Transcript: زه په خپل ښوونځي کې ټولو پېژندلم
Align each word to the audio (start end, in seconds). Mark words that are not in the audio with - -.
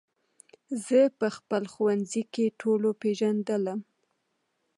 زه 0.85 0.99
په 1.19 1.27
خپل 1.37 1.63
ښوونځي 1.73 2.23
کې 2.33 2.45
ټولو 2.61 2.89
پېژندلم 3.01 3.79